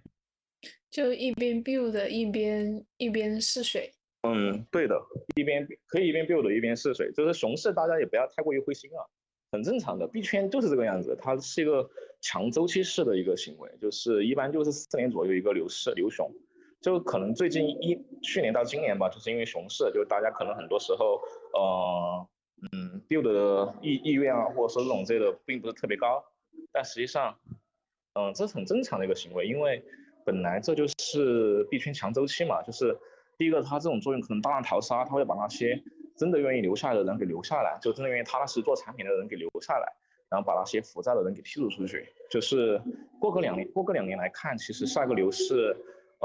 [0.90, 3.92] 就一边 build 一边一边试水。
[4.22, 4.98] 嗯，对的，
[5.36, 9.04] 一边可以一边 build 一边试水，就是熊市大家也不要太过于灰心啊，
[9.50, 11.90] 很正常的，币圈就是这个样子，它是一个
[12.22, 16.32] 强周期式的一个行为，就是一般就是四年左右一个牛市牛熊。
[16.82, 21.22] 就可能最近一去年到今年吧，就是因为熊市，就大家可能很多时候，
[21.54, 22.26] 呃，
[22.72, 26.24] 嗯，build 的意意愿啊，或者说这种这个并不是特别高，
[26.72, 27.38] 但实际上，
[28.14, 29.82] 嗯，这是很正常的一个行为，因为
[30.26, 32.98] 本来这就是币圈强周期嘛，就是
[33.38, 35.80] 第一个它这种作用可能大浪淘沙，它会把那些
[36.16, 39.86] 真的愿意留下来的人给留下来，就真的愿意踏踏实实做产品的人给留下来，
[40.28, 42.08] 然后把那些浮躁的人给剔除出去。
[42.28, 42.82] 就是
[43.20, 45.76] 过个两年，过个两年来看，其实下一个牛市，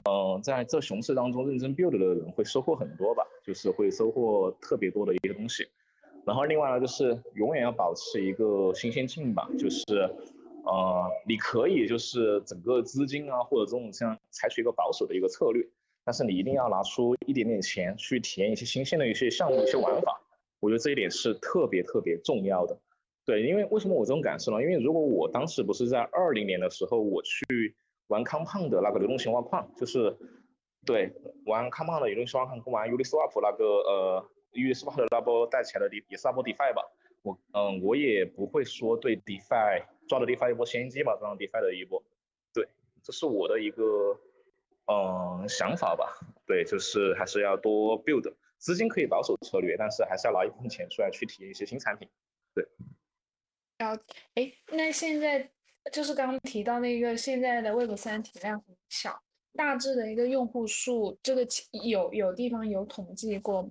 [0.06, 5.68] 嗯，在这熊市当中认真 build 的人会收获很多吧，就是会收获特别多的一些东西。
[6.26, 9.84] 然后另外呢，就是永远要保持一个新鲜劲吧，就是，
[10.66, 15.66] 呃，你可以就是整个资金啊，或者这种像采取一个保守的一个策略，
[16.04, 20.22] 但是你一定要拿出一点点钱去体验一些新鲜的一些项目、一些玩法。
[20.60, 22.78] 我觉得这一点是特别特别重要的。
[23.26, 24.62] 对，因为为什么我这种感受呢？
[24.62, 27.76] 因为如果我当时不是在二零年的时候我去
[28.08, 30.18] 玩康胖的那个流动性挖矿，就是
[30.86, 31.14] 对
[31.46, 34.30] 玩康胖的流动性挖矿，跟玩 Uniswap 那个呃。
[34.54, 36.82] u s wap 的那波带起来的，也是那波 DeFi 吧。
[37.22, 42.02] 我嗯，我也不会说对 DeFi 抓了 DeFi 一波先机吧，抓了 DeFi 的一波。
[42.54, 42.68] 对，
[43.04, 44.18] 这是我的一个
[44.88, 46.18] 嗯想法吧。
[46.48, 52.10] 对，就是还是要多 build，资金可以保守策略，但是还是要拿一部分钱出来去体验一些新产品。
[52.56, 52.66] 对。
[53.78, 54.02] 然后，
[54.34, 55.52] 哎，那现在
[55.92, 59.22] 就是刚刚提到那个现在的 Web 三体量很小，
[59.54, 61.48] 大致的一个用户数，这个
[61.84, 63.70] 有有地方有统计过吗？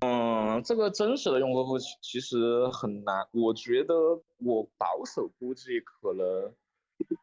[0.00, 3.94] 嗯，这个真实的用户数其实很难，我觉得
[4.38, 6.52] 我保守估计可能，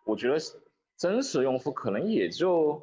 [0.06, 0.38] 我觉得
[0.98, 2.82] 真实用户可能也就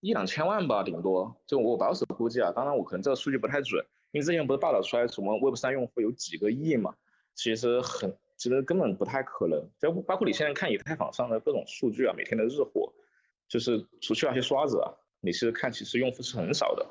[0.00, 2.52] 一两千万吧，顶多就我保守估计啊。
[2.52, 6.94] 当然我可能这个数据不太准，因为之前不是报道出来什么 Web 三用户有几个亿嘛，
[7.34, 9.68] 其实很，其实根本不太可能。
[9.78, 12.92] 就包括你现在看以太坊上的各种数据啊，每天的日活，
[13.48, 16.86] 就是除去那些刷子啊，你其实看其实用户是很少的。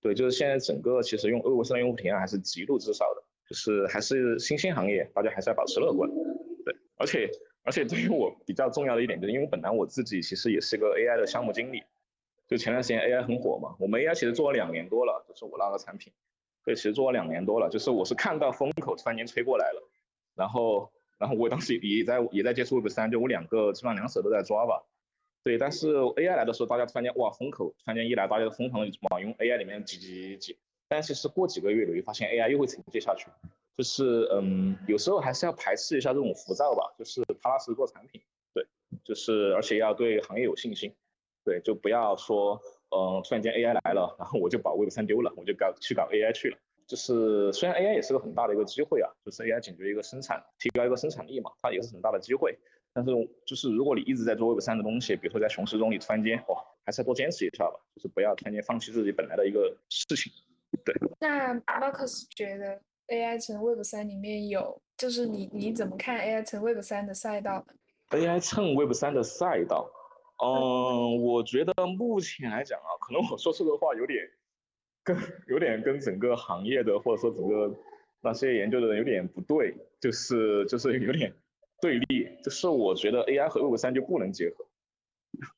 [0.00, 6.10] 对，就是现在整个其实用 Web 三用户体验还是极度之少的，就是还是新兴行业，大家还是要保持乐观。
[6.64, 7.30] 对，而且
[7.62, 11.82] 而且对于我比较重要的一点，就是因为本来我自己其实也是个 AI 的项目经理，
[12.46, 16.12] 就前段时间 AI 很火嘛，我们 AI 其实做了两年多了，就是我那个产品，
[16.66, 19.88] 对，其实做了两年多了，就是我是看到风口突然间吹过来了，
[20.34, 24.84] 然后然后我当时也在也在接触 Web 三，就我两个基本上两手都在抓吧。
[25.42, 30.58] 对，但是 AI 来的时候，大家突然间哇，风口突然间一来，大家都疯狂的往用 AI 里面挤挤挤挤。
[30.88, 33.26] 但其实过几个月，你会发现 AI 又会承接下去。
[33.76, 38.22] 就是嗯，有时候还是要排斥一下这种浮躁吧，就是踏踏实实做产品。
[38.54, 38.66] 对，
[39.04, 40.94] 就是而且要对行业有信心。
[41.44, 42.58] 对，就不要说
[42.90, 46.56] 嗯，突然间 AI 来了，然后我就把 Web 三丢了，我就搞去搞 AI 去了。
[46.86, 52.58] 就是虽然 AI 也是个很大的一个机会啊，就是 AI 解决一个生产，提高一个生产力嘛，它也是很大的机会。
[52.92, 53.10] 但是
[53.44, 60.32] 就是如果你一直在做 Web 三的东西，比如说在熊市中，你突然间哇，还是要多坚持一下吧，就是不要突然间放弃自己本来的一个事情。
[60.84, 60.94] 对。
[61.18, 67.74] 那 Marcus 觉得 AI 乘 Web 三里面有，就是你你怎么看 AI 乘 Web 三的赛道呢
[68.10, 69.90] ？AI 乘 Web 三的赛道，
[70.44, 74.24] 嗯，我觉得目前来讲啊，可能我说这个话有点
[75.04, 77.72] 跟有点跟整个行业的或者说整个
[78.20, 81.32] 那些研究的人有点不对，就是就是有点。
[81.80, 84.64] 对立就是我觉得 AI 和 Web 三就不能结合，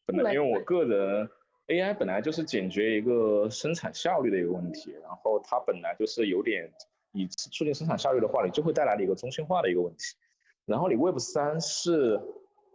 [0.07, 1.29] 本来因为我个人
[1.69, 6.69] AI 本来就是解决一个生产效率的一个问题，然后它本来就是有点
[7.13, 10.17] 以促进生产效率的话，你就会带来了一个中心化的一个问题，
[10.65, 12.21] 然后你 Web 三是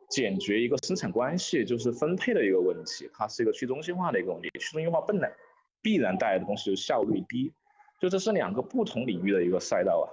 [0.09, 5.33] 解决一个生产关系就是分配的一个问题，它是一个去中心化的一个问题，去中心化本来
[5.81, 7.53] 必然带来的东西就是效率低，
[7.99, 10.07] 就这是两个不同领域的一个赛道啊，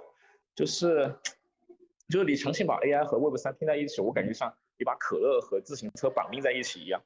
[0.55, 1.15] 就是。
[2.11, 6.99] 就是你强行把 AI 和 Web 三拼在一起，我感觉像你把可乐和自行车绑定在一起一样，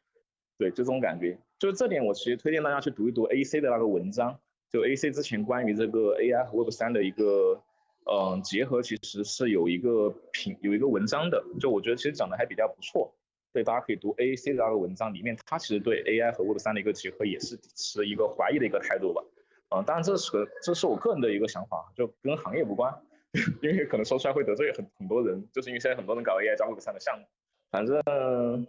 [0.58, 1.38] 对，就这种感觉。
[1.60, 4.40] 就是这点，我其实推荐大家去读一读 AC 的那个文章。
[4.72, 7.62] 就 AC 之前关于这个 AI 和 Web 三的一个
[8.10, 11.44] 嗯结合，其实是有一个评有一个文章的。
[11.60, 13.14] 就我觉得其实讲的还比较不错，
[13.54, 19.24] 对，大家可以读 AC 的那个文章，里面他其实对 AI 和 Web 三的一个结合也是持一个怀疑的一个态度吧。
[19.70, 22.92] 嗯，当然这是个这是我个人的一个想法，就跟行业无关。
[23.62, 27.26] 因为可能说出来会得罪很很多人，就是因为现在很多人搞 AI 加 Web 三的项目，
[27.72, 28.00] 反正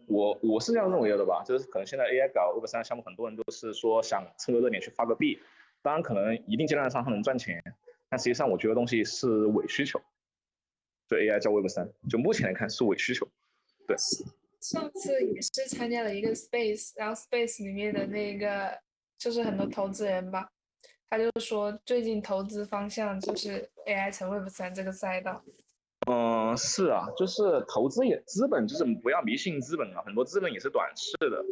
[0.06, 5.38] 我我是这样认为的吧，就是可能现在 AI 搞 Web 三的项目，很多人都是说想蹭个热点去发个币，
[5.82, 7.62] 当然可能一定阶段上它能赚钱，
[8.08, 10.00] 但实际上我觉得东西是伪需求，
[11.08, 13.28] 对 AI 加 Web 三，就目前来看是伪需求，
[13.86, 13.96] 对。
[14.64, 18.74] 上次也是参加了一个 Space，然后 Space 里面的那个
[19.18, 20.48] 就是很多投资人吧。
[21.10, 25.44] 他就是说，最近投资方向就是 AI 成 Web 三这个赛道。
[26.10, 31.44] 嗯，是啊，就是投资也资本，就是不要迷信资本啊，很多资本也是短视的。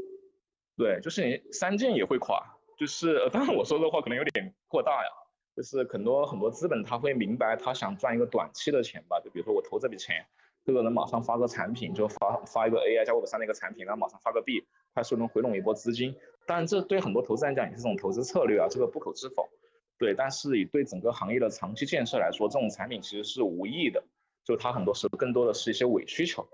[0.79, 2.43] 对，就是你三件也会垮，
[2.79, 5.11] 就是当然我说的话可能有点过大呀，
[5.55, 10.27] 就是很多很多资本他会明白他想赚一个短期的钱吧，就比如说我投这笔钱，
[10.65, 16.15] 这个人马上发个产品，就发发一个 AI 加 Web 三的一个产品，然后马上发个币，快速能回笼一波资金。
[16.47, 19.49] 当然，这对很多投资人讲也是这种投资策略啊，这个不可置否。
[19.99, 24.03] 对，但是以对整个行业的长期建设来说，这种产品其实是无益的，
[24.45, 26.47] 就它很多时候更多的是一些伪需求。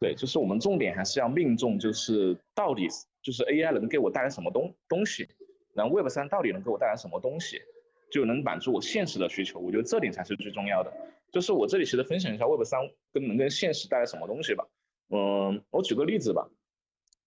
[0.00, 2.88] 对，就是我们重点还是要命中，就是到底
[3.22, 5.28] 就是 AI 能给我带来什么东东西，
[5.74, 7.62] 然后 Web 三到底能给我带来什么东西，
[8.10, 9.58] 就能满足我现实的需求。
[9.58, 10.92] 我觉得这点才是最重要的。
[11.32, 12.80] 就是我这里其实分享一下 Web 三
[13.12, 14.66] 跟能跟现实带来什么东西吧。
[15.10, 16.48] 嗯，我举个例子吧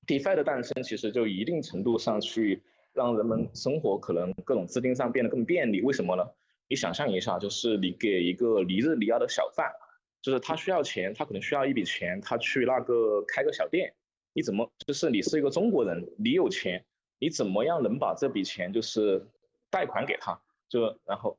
[0.06, 2.64] ，DeFi 的诞生其实就一定程度上去
[2.94, 5.82] 让人们生活可能各种资金上变得更便利。
[5.82, 6.24] 为什么呢？
[6.70, 9.72] 你想象一下，就是你给一个尼日利亚的小贩。
[10.20, 13.94] 就是他需要钱，他可能需要一笔钱，他去那个开个小店，
[14.34, 16.84] 你怎么就是你是一个中国人，你有钱，
[17.20, 19.26] 你怎么样能把这笔钱就是
[19.70, 20.38] 贷款给他？
[20.70, 21.38] 就然后，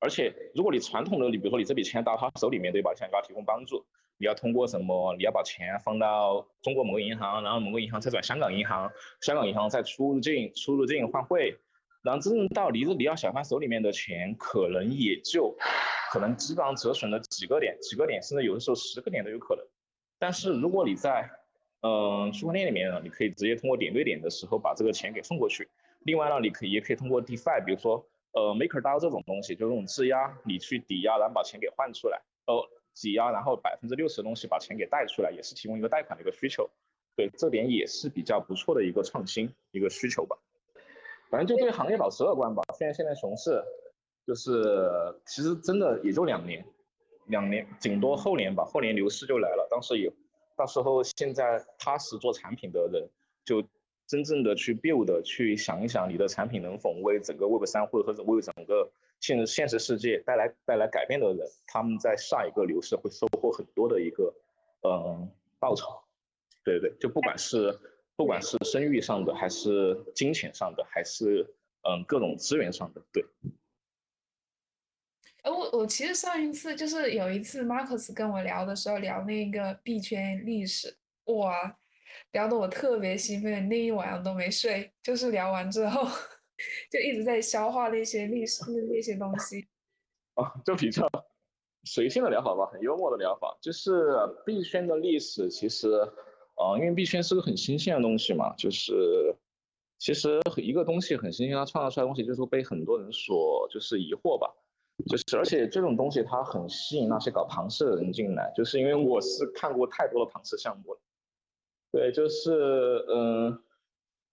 [0.00, 2.94] 而且如果你传统的，你比如说你这笔钱到他手里面，对吧？
[2.94, 3.84] 想给他提供帮助，
[4.18, 5.14] 你要通过什么？
[5.16, 11.56] 你要把钱放到中国某个银行，然后某个银行再转香港银行，香港银行再出入境出入境换汇，
[12.02, 15.56] 然后真正到尼日利亚小贩手里面的钱，可能也就。
[16.12, 19.64] 可能基本上折损了几个点，几个点，甚至有的时候十个点都有可能。
[20.18, 21.26] 但是如果你在，
[21.80, 25.66] 嗯，区块链里面呢，你可以直接通过点对点的时候把这个钱给送过去。
[26.00, 36.68] 另外呢，你可以也可以通过 DeFi，比如说呃 MakerDAO 这种东西，就是这种质押，你去抵押，然后把钱给换出来，呃，抵押，然后百分之六十的东西把钱给贷出来，也是提供一个贷款的一个需求。
[37.16, 40.36] 对，这点也是比较不错的一个创新一个需求吧。
[41.30, 42.62] 反正就对行业保持乐观吧。
[42.76, 43.62] 虽然现在熊市。
[44.24, 44.88] 就是
[45.26, 46.64] 其实真的也就两年，
[47.26, 49.66] 两年顶多后年吧，后年牛市就来了。
[49.68, 50.12] 当时有，
[50.56, 53.10] 到时候现在踏实做产品的人，
[53.44, 53.60] 就
[54.12, 64.34] 真正的去 build，去想一想你的产品能否为整个 Web 三或者说为整个现现实世界带来带来改变的人，他们在下一个牛市会收获很多的一个
[64.82, 65.86] 嗯报酬。
[66.62, 67.74] 对对，就不管是
[68.14, 71.42] 不管是声誉上的，还是金钱上的，还是
[71.88, 73.24] 嗯各种资源上的，对。
[75.42, 81.78] 呃，我我其实上一次就是有一次，Marcus 跟我聊的时候聊那个币圈历史，哇，
[82.32, 86.02] 聊得我特别兴奋，那一晚上都没睡，就是聊完之后
[86.90, 89.66] 就一直在消化那些历史那些东西。
[90.34, 91.08] 啊， 就比较
[91.84, 94.14] 随性的聊法吧，很幽默的聊法，就是
[94.46, 95.90] 币圈的历史其实，
[96.54, 99.34] 啊，因为币圈是个很新鲜的东西嘛，就是
[99.98, 104.52] 其实一个东西很新鲜，它创造出来的东西就是被很多人所就是疑惑吧。
[105.08, 111.00] 就是，而且这种东西它很吸引那些搞庞氏的人进来，就是因为我是看过太多的庞氏项目了。
[111.92, 113.62] 对，就是，嗯，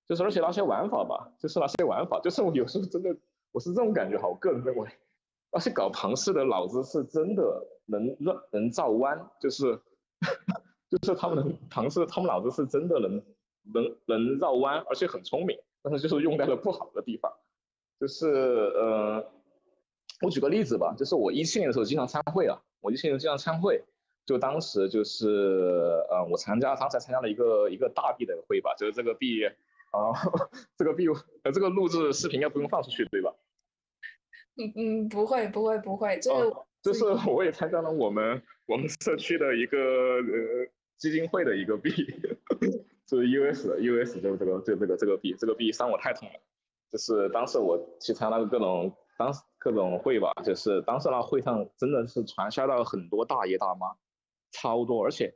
[0.07, 3.15] 就是，而且那些玩法吧，就是那些玩法，就是我有时候真的，
[3.51, 4.89] 我是这种感觉哈，我个人认为，
[5.51, 9.79] 那些搞庞氏的脑子是真的能绕能造弯，就是，
[10.89, 13.21] 就是他们的庞氏，他们脑子是真的能
[13.73, 17.31] 能能绕弯，而且很聪明，但是就是用在了不好的地方，
[17.99, 19.25] 就是，嗯。
[20.21, 23.81] 我举个例子吧，就是我一七年的时候经常参会啊，我一七年经常参会，
[24.29, 25.25] 就当时就是，
[26.07, 29.43] 呃，我参加当时参加了一个一个大币的会吧，就是这个币，
[29.89, 30.13] 啊，
[30.77, 31.07] 这个币，
[31.41, 33.33] 呃，这个录制视频应该不用放出去对吧？
[34.55, 40.67] 嗯嗯，不会不会不会，这个就是我也参加了我们我们社区的一个呃
[40.99, 41.89] 基金会的一个币，
[43.09, 46.39] 就是 US US 就是这个这这个这个币，这个币伤我太痛了，
[46.91, 48.93] 就是当时我去参加那个各种。
[49.17, 53.87] 当时各种会吧，就是当时那会上真的是传销到很多大爷大妈，
[54.51, 55.33] 超多，而且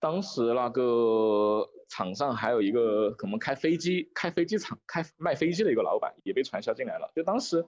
[0.00, 7.10] 当时那个场上还有一个可能开飞机、开飞机场、开卖飞机的一个老板也被传销进来了。
[7.14, 7.64] 就当时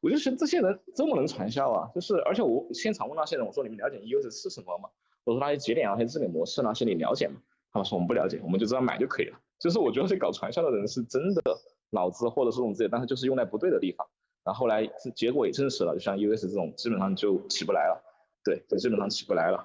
[0.00, 4.88] 我就觉得这些人这么能传销啊，就是而且我现场问那些人，我说你们了解 EOS 是什么吗？
[5.24, 7.40] 我说那些节点啊、那些治理模式那些你了解吗？
[7.72, 9.38] 他们说我们不了解，我们就知道买就可以了。
[9.58, 11.42] 就是我觉得这搞传销的人是真的
[11.90, 14.06] 脑子或者是这种资源，但是就是用在不对的地方。
[14.44, 18.04] 然后后来结果也证实了，就像 US 这种基本上就起不来了，
[18.44, 19.64] 对，就基本上起不来了，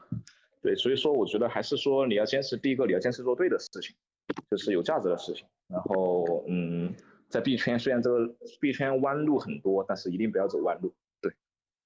[0.68, 3.96] 对，所以说我觉得还是说你要坚持第一个，你要坚持做对的事情，
[4.52, 5.46] 就是有价值的事情。
[5.70, 6.94] 然后嗯，
[7.30, 8.28] 在币圈虽然这个
[8.60, 11.32] 币圈弯路很多，但是一定不要走弯路，对。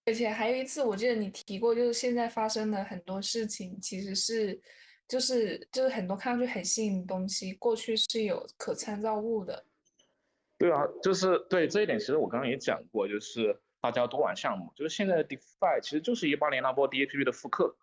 [0.07, 4.59] 而且还有一次我记得你提过，就是现在发生的很多事情其实是
[5.07, 9.63] 就是就是很多看上去很新的东西，过去是有可参照物的。
[10.57, 17.75] 对啊，就是对这一点，其实我刚刚也讲过，就是大家多玩项目，就是现在的 DeFi 其实就是一八年那波 DApp 的复刻，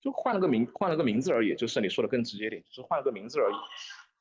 [0.00, 3.54] 就换了个名，换了个名字而已，就是你说的更直接点，就是换了个名字而已。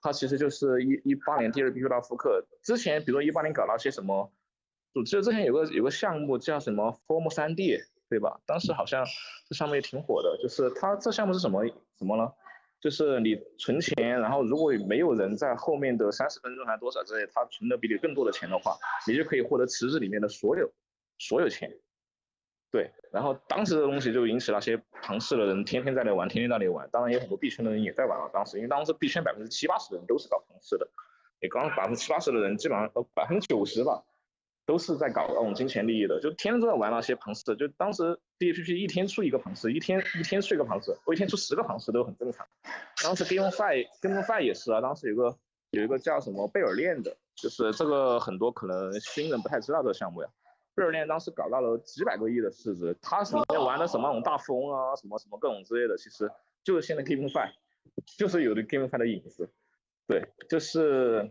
[0.02, 2.46] 它其实就是一一八年第二批遇到复刻。
[2.64, 4.32] 之前比如说一八年搞那些什么，
[4.94, 8.40] 我记得之前有个有个项目叫什么 Form 3D，对吧？
[8.46, 9.06] 当时好像
[9.48, 11.66] 这项目也挺火的，就是它这项目是什么
[11.98, 12.32] 什么呢？
[12.80, 20.72] 就是你存钱，然后如果没有人在后面的三十分钟还多少之类，他存的比你更多的钱的话，你就可以获得池子里面的所有
[21.18, 21.70] 所有钱。
[22.72, 26.88] 对，然后当时的东西就引起那些庞氏的人天天在那玩，天天在那玩。
[26.92, 28.30] 当然有很多币圈的人也在玩啊。
[28.32, 30.88] 当时因为当时币圈百分之七八十的人都是搞庞氏的，
[31.40, 34.04] 也刚百分之七八十的人基本上呃百分之九十吧，
[34.68, 37.56] 都是在搞那种金钱利益的，就天天都在玩那些庞氏。
[37.56, 38.04] 就当时
[38.38, 42.46] DAPP 一天出一个庞氏，一天一天出一个庞氏，我一天出十个庞氏都很正常。
[43.04, 45.36] 当时 GameFi GameFi 也是啊，当时有个
[45.72, 50.30] 有一个叫什么贝尔链的，就是这个很多可能新人不太知道这个项目呀。
[50.80, 56.32] 贝尔链当时搞到了几百个亿的市值，他里面玩的什么那种大富翁啊，什么什么各种之类的，其实
[56.64, 57.52] 就是现在 GameFi，
[58.18, 59.50] 就是有的 GameFi 的影子。
[60.08, 61.30] 对，就是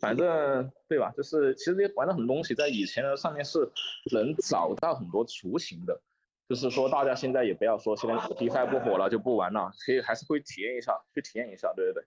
[0.00, 1.12] 反正对吧？
[1.16, 3.70] 就是其实玩的很多东西，在以前的上面是
[4.12, 6.00] 能找到很多雏形的。
[6.48, 12.04] 就是说大家现在也不要说现在 DeFi 不火了就不玩了，可以还是会体验一下，去体验一下，对对对，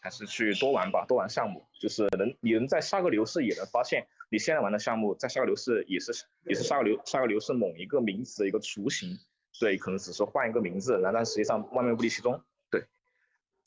[0.00, 4.06] 还是去多玩吧，多玩项目，就是能你能在下个牛市也能发现。
[4.32, 6.12] 你现在玩的项目在下个牛市也是
[6.46, 9.18] 也是下个牛下个牛市某一个名词的一个雏形，
[9.58, 12.84] 对，可能只是换一个名字，然但实际上万变不离其宗，对。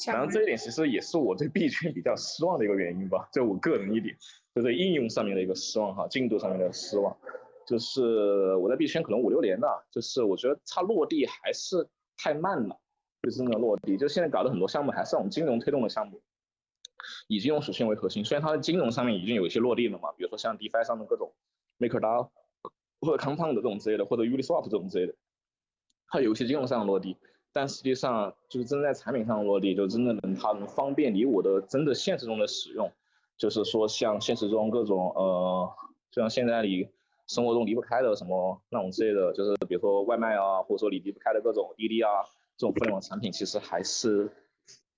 [0.08, 4.16] 然后这一点其实也是我对币圈比较失望的一个原因吧，就我个人一点，
[4.56, 7.16] 就对应用上面的一个失望哈，进度上面的失望，
[7.68, 12.80] 就是我在币圈可能五六年了，就是我觉得它落地还是太慢了，
[13.24, 16.22] 就是那个落地，就现在搞的很多项目还是那种金融推动的项目。
[17.28, 21.34] 以金融属性为核心，虽然它的金融上面已经有一些落地了嘛，比如说像 DeFi 上的各种
[21.80, 22.30] MakerDAO
[23.02, 25.16] 或者 Compound 这种之类的，或者 Uniswap 这种之类的，
[26.08, 27.18] 它有一些金融上的落地，
[27.52, 32.92] 但实际上就是真在产品上落地，就真的能它能方便你我的真的现实中的使用，
[33.38, 35.70] 就是说像现实中各种呃，
[36.12, 36.88] 就像现在你
[37.28, 42.10] 生活中离不开的什么那种之类的，就是比如说外卖啊，或者说你离不开的各种滴滴啊
[42.58, 44.32] 这种互联网产品，其实还是。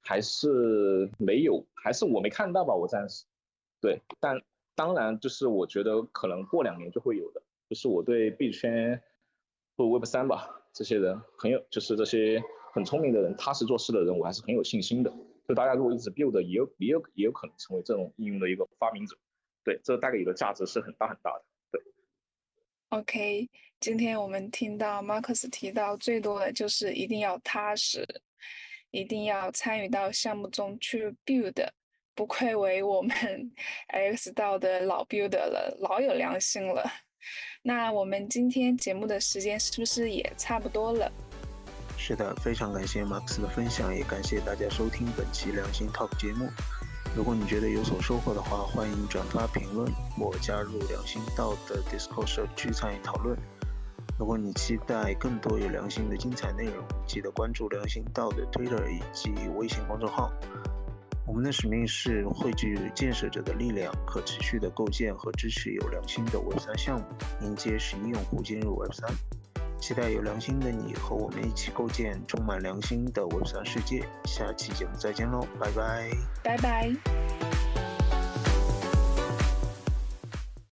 [0.07, 3.25] 还是没有，还是我没看到吧，我暂时，
[3.81, 4.39] 对，但
[4.75, 9.01] 当然就是我觉得可能过两年就会有的，就是我对币圈
[9.75, 12.39] 或 Web 三吧，这些人很有，就是这些
[12.71, 15.11] 很聪明的人，踏实做事的人，我还是很有信心的。
[15.47, 19.17] 就大家如果一直 build，也有也有也有可能成为这种应用的一个发明者，
[19.63, 21.43] 对，这带给你的价值是很大很大的。
[22.95, 23.49] OK，
[23.81, 28.07] 今天我们听到 Marcus 提到最多的就是一定要踏实。
[28.91, 31.67] 一定要参与到项目中去 build，
[32.13, 33.13] 不愧为我们
[33.91, 36.89] X 道的老 builder 了，老有良心了。
[37.61, 41.11] 那我们今天节目的时间是不是也差不多了？
[41.97, 46.47] 是的，非常感谢 Max 的分享，也感谢大家收听本期良心 Talk 节目。
[47.15, 49.89] 如果你觉得有所收获的话，欢迎转发评论
[50.19, 53.37] 或加入良心道的 Discord 社区参与讨论。
[54.19, 60.29] 如果你期待更多有良心的精彩内容，记得关注良心道的 Twitter 以及微信公众号。
[61.25, 67.05] 我们的使命是汇聚建设者的力量，可持续的构建和支持有良心的 Web 三项目，
[67.41, 69.09] 迎接十一用户进入 Web 三。
[69.79, 74.05] 期待有良心的你和我们一起构建充满良心的 Web 三世界。
[74.25, 76.09] 下期节目再见喽，拜拜，
[76.43, 77.54] 拜拜。